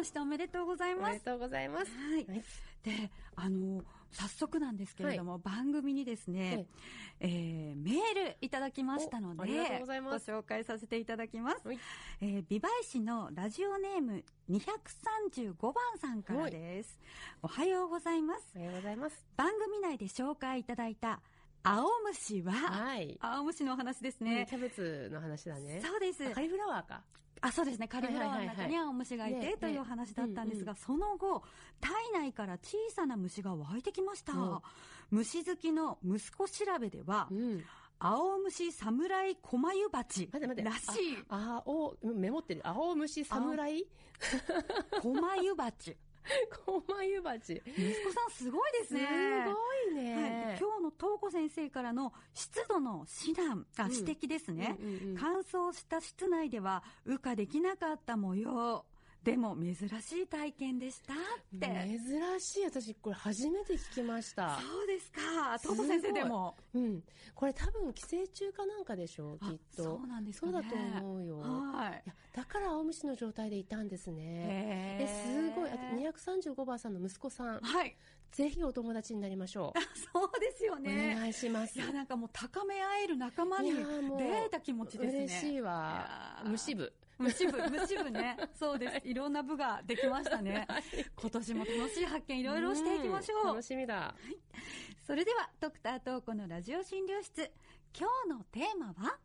[0.00, 1.10] ましておめでとうございます。
[1.10, 1.90] おめでとうございます。
[1.92, 2.26] はい。
[2.26, 2.44] はい
[2.82, 6.66] で、あの、早速なんですけれども、番組にですね、
[7.20, 11.68] えーメールいただきましたので、おありがとうございます紹介させていただきます。
[11.68, 11.78] はい
[12.22, 16.98] えー美唄市のラジオネーム235番さんからです。
[17.42, 18.46] おはようございます。
[18.56, 19.26] おはようございます。
[19.36, 21.20] 番組内で紹介いただいた、
[21.62, 23.18] 青虫は、はい。
[23.20, 24.46] 青虫のお話ですね、ね。
[24.48, 25.82] キャベツの話だね。
[25.84, 26.26] そうです。
[26.26, 27.02] あカリフラワーか。
[27.42, 27.88] あ、そうですね。
[27.88, 31.42] カリフラワーの中に青虫がいて、ねというお話だったんですが、ねその後、
[31.80, 34.32] 体内から小さな虫が湧いてきました。
[34.32, 34.58] うん
[35.10, 37.64] 虫好きの息子調べでは、うん。
[37.98, 40.70] 青虫侍小ユバチ待って待って。
[40.70, 41.24] らしい。
[41.28, 42.62] あ、青、メモってる。
[42.64, 43.86] 青虫侍？
[45.02, 45.96] 小ユバチ。
[46.66, 47.62] コマユバチ。
[47.66, 49.06] 息子さんすごいですすね。
[49.44, 50.56] ごいはい、ね。
[50.60, 58.84] 今日の東子先生からの湿度の指南、あ、うん指摘ですね、うんうんうん乾燥した室内では羽化できなかった模様。
[59.22, 61.16] でも珍しい体験でしたっ
[61.60, 61.66] て。
[61.66, 62.64] 珍しい。
[62.64, 64.58] 私、これ初めて聞きました。
[64.60, 65.58] そうですか。
[65.58, 66.56] 東子先生でも。
[66.72, 67.02] うん。
[67.34, 69.82] これ多分寄生虫かなんかでしょう、きっと。
[69.82, 70.52] そうなんですかね。
[70.52, 71.38] そうだと思うよ。
[71.40, 74.22] はいだから青虫の状態でいたんですね。
[74.22, 75.70] へえ、すごい。
[75.70, 77.60] あと235番さんの息子さん。
[77.60, 77.96] はい。
[78.30, 79.74] ぜひお友達になりましょ
[80.12, 80.76] そうですよう。
[80.76, 81.16] おね。
[81.16, 81.76] 願いします。
[81.76, 85.24] いや、なんかもう高め合える仲間に出会えた気持ちですね。
[85.24, 86.50] 嬉しいわいや。
[87.20, 87.58] ー虫部。
[87.58, 88.36] 虫部、虫部ね。
[88.58, 89.08] そうです。
[89.08, 90.66] いろんな部ができましたね。
[91.16, 93.44] 今年も楽しい発見いろいろしていきましょう。
[93.44, 94.14] ん楽しみだ。
[95.06, 97.50] それでは、ドクタートーコのラジオ診療室。
[97.98, 99.18] 今日のテーマは？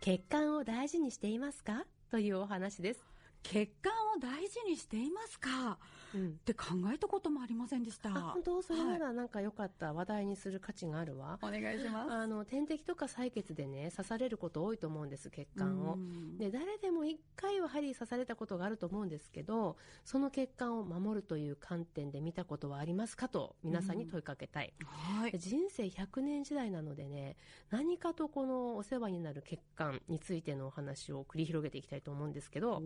[0.00, 1.84] 血管を大事にしていますか？
[2.10, 3.04] というお話です。
[3.42, 5.50] 血管を大事にしていますか？
[5.50, 5.76] うん
[6.14, 8.10] って考えたこともありませんでした。
[8.10, 8.62] あ、本当？
[8.62, 9.92] それなはいらなんか良かった。
[9.92, 11.38] 話題にする価値があるわ。
[11.42, 12.12] お願いします。
[12.12, 15.96] あの、点滴とか採血でね、刺されること多いと思うんです、血管をう。
[15.96, 24.74] んで、誰でも一回は針刺されたことがあると思うんですけど、その血管を守るという観点で見たことはありますかと、皆さんに問いかけたい。
[24.84, 25.38] はいで。
[25.38, 27.36] 人生100年時代なのでね、
[27.70, 32.82] 何かとこのお世話になる血管についてのお話を繰り広げていきたいと思うんですけど、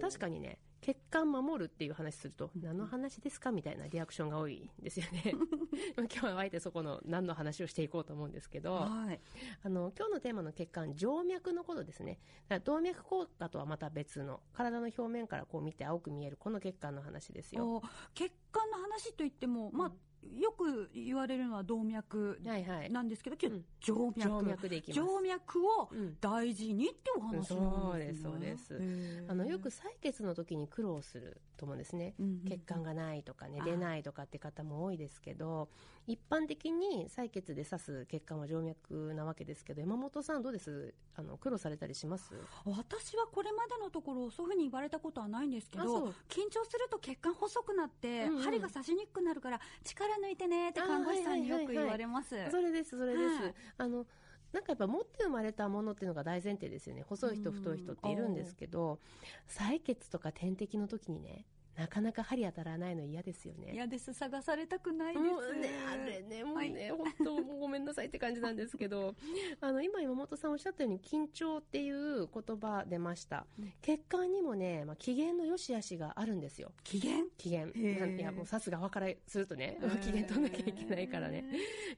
[0.00, 5.34] 確かにね、血管守るっていう話すると、何の話ですかみたいなリアクションが多いんですよね。
[5.96, 9.20] 今日はあえてそこの何の話をしていこうと思うんですけど、はい。
[9.62, 12.20] あの、今日のテーマの血管、静脈のことですね。
[12.64, 17.76] 動脈硬化とはまた別の、体の表面からこう見て青く見えるこの血管の話ですよ。
[17.76, 17.82] お
[18.14, 19.92] 血管の話といっても、まあ、
[20.34, 22.90] よく言われるのは動脈はいはい。
[22.90, 24.40] なんですけど、今日うん静脈。
[24.40, 25.00] 静脈でいきます。
[25.00, 26.16] 静脈をうん。
[26.20, 28.22] 大事にってお話なんですね。
[28.22, 29.30] そうですそうへー。
[29.30, 32.14] あの、よく採血の時に苦労すると思うんですね。
[32.18, 35.68] うんうん血管がないとかねあ、出ないとかって方も多いですけど、
[36.06, 40.94] 一般的に採血で刺す血管は静脈なわけですけど、山本さんどうです？
[41.16, 42.34] あの、苦労されたりします？
[42.64, 46.08] 私はこれまでのところそういうふうに言われたことはないんですけどう。
[46.28, 48.42] 緊張すると血管細くなって、うんうん。
[48.42, 52.36] 針が刺しにくくなるから力抜いてねって看護師さんによく言われます。
[52.50, 53.42] それです、それです。
[53.42, 54.06] はいあの、
[54.52, 57.02] なんかやっぱ持って生まれたものっていうのが大前提ですよね。
[57.02, 59.00] 細い人、うん太い人っているんですけど、
[59.48, 61.44] 採血とか点滴の時にね、
[61.76, 63.72] なかなか針当たらないの嫌ですよね。
[63.74, 65.24] 嫌です探されたくないです。
[65.24, 69.14] もうね、あれね、もうね、本当もうごめんなさいって感じなんですけど、
[69.60, 73.46] あの、今山本さんおっしゃったように、緊張っていう言葉出ました。
[73.82, 76.72] 血管にもね、まあ、機嫌の良し悪しがあるんですよ。
[76.82, 77.24] 機嫌？
[77.36, 77.66] 機嫌。
[77.66, 81.44] ーいや、もうさすが分からするとね機嫌取んなきゃいけないからね。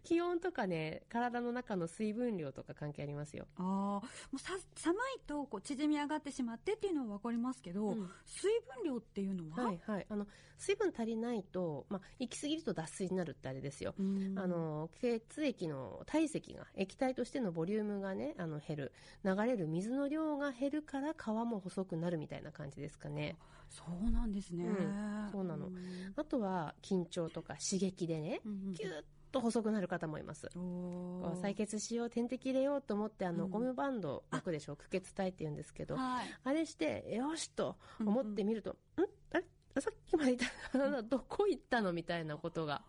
[0.02, 3.46] 気温とかね、体の中の水分量とか関係ありますよ。
[3.56, 4.02] ああ、も
[4.34, 10.06] うさ寒いとこう縮み上がってしまってっていうのはわかりますけど、うん水分量っていうのは、はいはい。
[10.08, 13.94] あの、水分足りないと、まあ、行き過ぎると脱水になるってあれですよ。
[13.98, 18.92] うんあの、血液の体積が、液体としてのボリュームがね、あの、減る。
[19.24, 23.36] 流れる水の量が減るから皮も細くなるみたいな感じですかね。
[23.68, 24.64] そうなんですね。
[24.64, 25.74] うんそうなのん
[26.16, 30.48] あとは、緊張とか刺激でねうんうん、キューッと細くなる方もいます。
[30.56, 36.26] 採血しよう、点滴入れようと思って、あの、うんゴムバンド巻くでしょ、区血体って言うんですけど、はい。
[36.44, 38.74] あれして、よしと思ってみると、ん？
[39.32, 39.44] あれ？
[39.80, 40.36] さっきまでい
[40.72, 42.82] たのどこ行ったのみたいなことが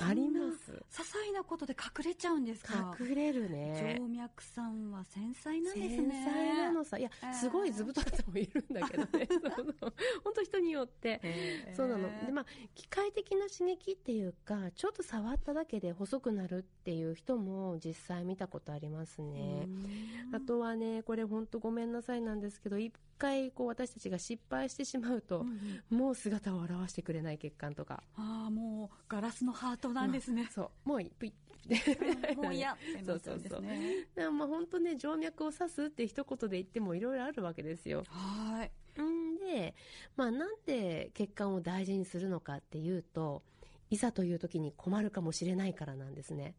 [0.00, 0.70] あります？
[0.72, 2.94] 些細なことで隠れちゃうんですか？
[3.00, 3.96] 隠れるね。
[3.98, 6.24] 静脈さんは繊細なんです繊ね。
[6.24, 6.98] 細なのさ。
[6.98, 9.28] いやえー、すごい図太い人もいるんだけどね。
[10.22, 11.18] 本当人によって。
[11.22, 12.08] へーそうなの。
[12.26, 19.62] で、まあ、機械的な刺激っていうか、ちょっと触っただけで細くなるっていう人も実際見たことありますね。
[19.66, 25.44] うんあとはね、これ本当ごめんなさいなんですけど、一回こう私たちが失敗してしまうと、
[25.90, 28.02] もう姿を現してくれない血管とか。
[28.16, 30.48] ああ、もうガラスのハートなんですね。
[30.52, 30.88] そう。
[30.88, 31.32] もうピッ、
[32.36, 34.06] もう嫌ってなっちゃうんですね。
[34.14, 38.04] だからまあ本当ね、静脈を刺すって一言で言ってもいろいろあるわけですよ。
[38.08, 39.02] はい。
[39.02, 39.74] んで、
[40.16, 43.42] まあなんで血管を大事にするのかっていうと、
[43.90, 46.54] いざという時に困るかもしれないからなんですね。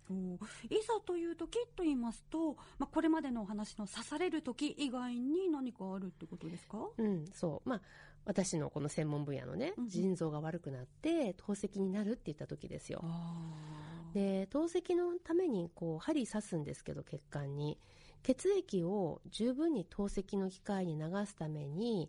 [0.69, 6.89] いざという時と言いますと、まあ、これまでのお話の刺される時以外に何かあるってことですか？
[6.97, 7.69] うん、そう。
[7.69, 7.81] まあ、
[8.25, 12.99] 私のこの専門分野のね、腎臓が悪くなって透析になるって言った時ですよ。
[13.03, 17.79] あで、透析のためにこう針刺すんですけど血管に。
[18.23, 22.07] 血液を十分に透析の機械に流すために、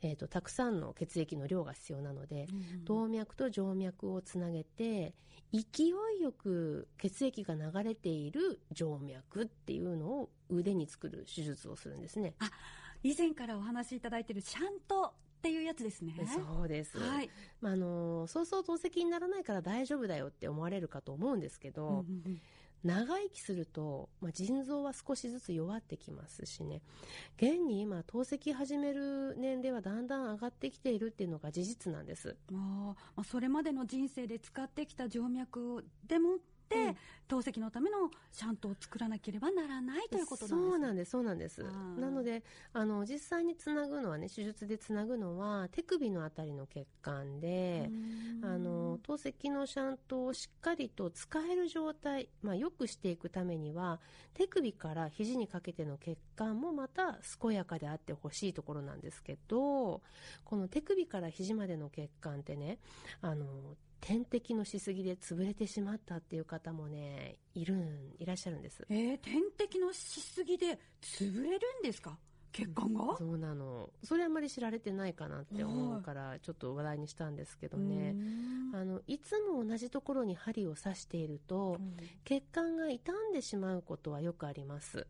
[0.00, 2.46] えー、とたくさんの血液の量が必要なので、
[2.84, 5.14] 動脈と静脈をつなげて
[5.52, 12.34] 勢いよく血液が流れている静脈っていうのを腕に作る手術をするんですね。
[13.02, 16.14] 以前からお話しいただいているシャントっていうやつですね。
[16.26, 17.30] そうです、はい。
[17.60, 22.42] まあ、あのそうそう透析にならないから大丈夫だよって思われるかと思うんですけど、うんうんうん
[22.84, 26.80] 長生きすると、まあ、腎臓は少しずつ弱ってきますしね。
[27.36, 32.36] 現に今透析始める年齢はだんだん上がってきているっていうのが事実なんです。
[32.52, 36.38] あまあ、それまでの人生で使ってきた静脈でも、
[37.28, 41.62] 透析のためのシャントを作らなければならないということなんですそうなんですそうなんです。
[41.98, 42.42] なので
[42.72, 47.90] あの実際につなぐのはね手術でつなぐのは手首のあたりの血管で、
[48.42, 54.00] あの透析のシャントをしっかりと使える状態、まあ、よくしていくためには
[54.34, 60.00] 手首から肘にかけての血管もまた健やかであってほしいところなんですけど
[60.44, 62.78] この手首から肘までの血管ってね
[63.20, 63.46] あの
[64.00, 68.86] 点滴のしすぎで潰れてしまったっていう方もねいるんいらっしゃるんです。
[68.88, 72.18] えー、点滴のしすぎで潰れるんですか？
[72.52, 73.90] 血管が、そうなの。
[74.02, 78.16] それあんまり知られてないかなって思うからちょっと話題にしたんですけどね。
[78.74, 81.78] あのいつも同じところに針を刺していると
[82.24, 85.06] 血管が傷んでしまうことはよくあります。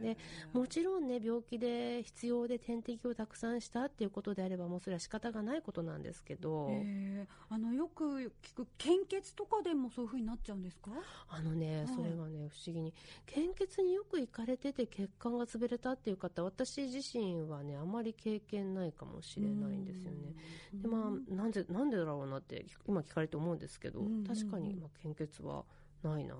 [0.00, 0.16] で
[0.52, 7.26] もちろんね病気で必要で点滴をたくさんしたっていうことであればもうそれは仕方がないことなんですけど、え。
[7.28, 10.90] ーあのよく聞く献血とかでもそういうふうになっちゃうんですか？
[11.28, 11.86] あのね、はい。
[11.88, 12.92] それがね不思議に。
[13.26, 20.34] 献血によく行かれてて血管が潰れたっていう方私自身はねあまり経験ないかもしれないんですよね。
[20.74, 20.82] うん。
[20.82, 25.64] でまあなんでなんでだろうなって今聞かれて思うんですけど、確かに、まあ、献血は
[26.02, 26.34] ないな。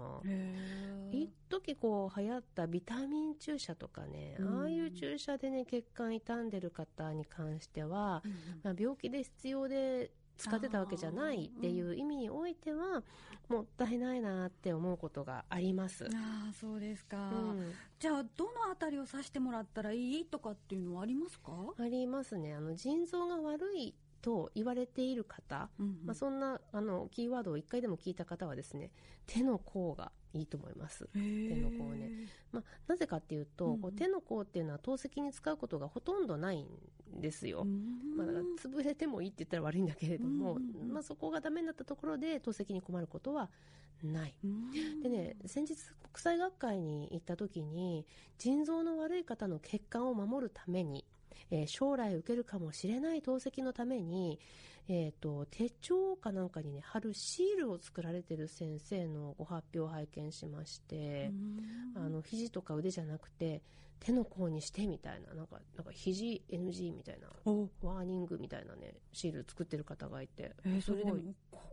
[1.10, 4.60] 一時こう流行ったビタミン注射とかね、うん。
[4.60, 8.22] ああいう注射でね血管傷んでる方に関しては、
[8.62, 13.02] まあ、病気で必要で使ってたわけじゃないっていう意味においては、
[13.48, 16.04] もったいないなって思うことがあります。
[16.06, 17.72] ああそうですか、うん。
[17.98, 22.54] じゃあどのあたりを刺してもらったらいいとかっていうのはありますか、ありますね。
[22.54, 26.06] あの腎臓が悪いと言われている方、うんうん。
[26.06, 28.90] まあ、そんなあのキーワードを一回でも聞いた方はですね
[29.26, 31.08] 手の甲がいいと思います。
[31.12, 31.18] 手
[31.56, 31.97] の甲ね
[32.52, 37.62] まあ、なぜかっていうと、こう手の甲っていうのは透析に使うことがほとんどないんですよ。
[37.62, 38.16] うん。
[38.16, 40.58] まあ、だから潰れてもいいって言ったら悪いんだけれども、
[40.90, 43.50] まあ、そこがダメになったところで透析に困ることは
[44.02, 44.34] ない。
[44.44, 45.02] うん。
[45.02, 48.06] でね、先日国際学会に行った時に
[48.38, 51.04] 腎臓の悪い方の血管を守るために、
[51.50, 54.38] えー将来受けるかもしれない透析のために、
[54.88, 61.30] えー、と手帳かなんかにね貼るシールを作られてる先生のご発表を拝見しまして、
[61.96, 62.04] うん。
[62.04, 63.62] あの肘とか腕じゃなくて
[64.00, 67.68] 手の甲にしてみたいななんかなんか肘 NG みたいなお。
[67.82, 71.18] ワーニングみたいなねシール作ってる方がいて、えーそれでも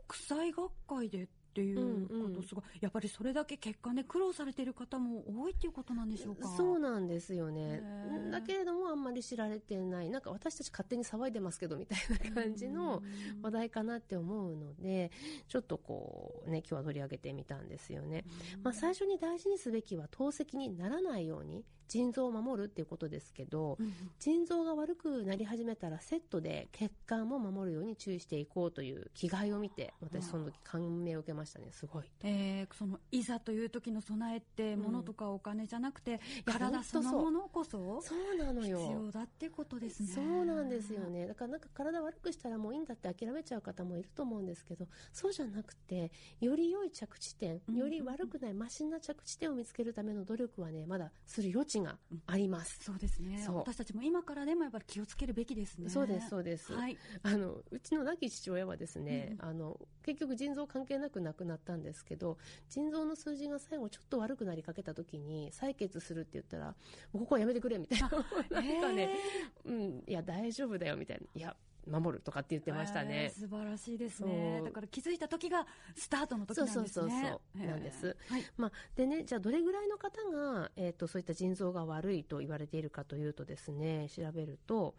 [0.07, 6.49] 国際学会でっていうことすごい、やっぱりそれだけ血管で苦労されてる方も多いっていうことなんでしょうか？
[6.49, 7.81] そうなんですよね。
[8.29, 10.09] だけれどもあんまり知られてない。
[10.09, 11.99] なんか私たち勝手に騒いでますけどみたい
[12.33, 15.11] な感じのうん話題かなって思うので
[15.47, 18.25] ちょっとこうね今日は取り上げてみたんですよね、
[18.63, 32.05] まあ、最初に大事にすべきは透析にならないように腎臓を守るっていうことですけどうん腎臓が悪くなり始めたらセットで血管も守るように注意していこうという気概を見て私その時感銘を受けましたねすごい。
[32.23, 34.81] えーそのいざという時の備えってうん。
[34.81, 38.35] 物とかお金じゃなくて、や体そのものこそそう。
[38.35, 40.09] なの必よ要だってことですね。
[40.13, 41.27] そうなんですよね。
[41.27, 46.11] だからなんか体悪くしたらもういいんだって諦めちゃう方もいると思うんですけどそうじゃなくて
[46.41, 53.45] より良い着地点うんより悪くないマシな着地点を見つけるための努力はねまだする余地があります、そうですね。
[53.49, 55.89] 私たちも今からでもやっぱり気をつけるべきですね。
[55.89, 56.97] そうですそうです、はい。
[57.23, 62.37] あのうちの亡き父親はですね、あの結局腎臓関係なく亡くなったんですけど
[62.69, 66.73] 腎臓の数字が最後ちょっと悪くなりかけた時に採血するって言ったらも
[67.15, 68.09] うここはやめてくれみたいな。
[68.49, 69.17] なんかね、
[69.65, 71.25] うん、いや大丈夫だよみたいな。
[71.33, 71.55] いや
[71.89, 73.31] 守るとかって言ってましたね。
[73.37, 74.61] 素晴らしいですね。
[74.63, 75.65] だから気づいた時が
[75.95, 76.87] スタートの時なんですね。
[76.87, 78.17] そうそうそうなんです。
[78.29, 84.95] はい、まあ、でね、じゃあどれぐらいの方が、えっ、ー、と、そういった腎臓が悪いと言われているかというとですね、調べると、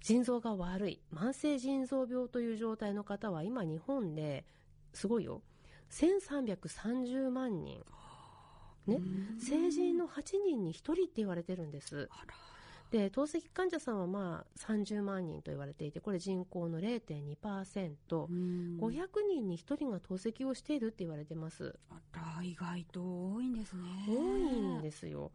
[0.00, 4.44] 腎臓が悪い、慢性腎臓病という状態の方は今日本で
[4.92, 5.42] すごいよ。
[5.90, 7.84] 1330万人。
[8.86, 9.00] ね、
[9.40, 12.08] 成人の8人に1人って言われてるんです。
[12.90, 18.28] で透析患者さんはまあ30万人と言われていてこれ人口の 0.2%500
[19.28, 21.78] 人に1人が透析をしているって言われてます。
[21.90, 23.00] あら意外と
[23.34, 23.82] 多いんですね。
[24.08, 24.42] 多い
[24.78, 25.30] んですよ、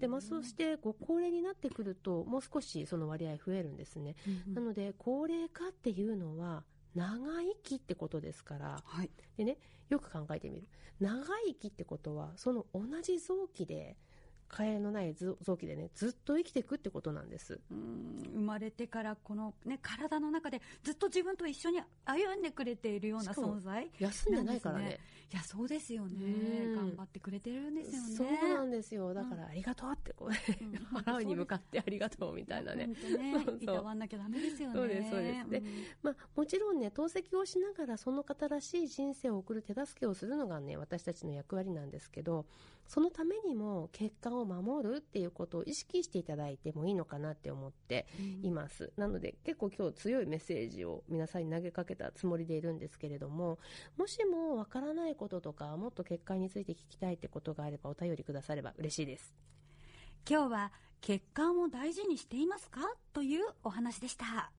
[0.00, 4.16] でまあ、そしてご高齢になってくるともう少しその割合増えるんですね、
[4.52, 6.64] なので高齢化っていうのは
[6.96, 9.58] 長生きってことですから、はい、でね、
[9.90, 10.66] よく考えてみる。
[10.98, 11.14] 長
[11.46, 13.96] 生きってことは、その同じ臓器で
[14.48, 17.60] 替えのない臓器でね、ずっと生きていくってことなんです。
[17.70, 25.00] 生まれてからこのね、体の中でずっと自分と一緒に歩んでくれているような存在、休んでないからね。
[25.32, 26.74] いや、そうですよね。
[26.74, 28.38] 頑張ってくれてるんですよね。
[28.40, 29.12] そうなんですよ。
[29.12, 32.86] だから、ありがとうってこうね、うん、払うに向かってありがとうみたいなね。
[32.86, 32.94] ね
[33.60, 34.74] いたわんなきゃダメですよね。
[34.76, 35.50] そうです、そうです。
[35.50, 35.62] で、
[36.02, 42.46] まあ、もちろんね、透析をしながらその方らしい人生を送る手助けをするのがね、私たちの役割なんですけど、
[42.88, 48.06] そのためにも血管を守るっていうことを意識していただいてもいいのかなって思って
[48.42, 48.92] います。
[48.96, 53.58] うん、なので結構今日強いメッセージを皆さんに投げかけたつもりでいるんですけれども、
[53.96, 59.34] もしもわからないこととか、もっと血管について聞きたいってことがあればお便りくだされば嬉しいです。
[60.28, 62.80] 今日は血管を大事にしていますか？
[63.12, 64.50] というお話でした。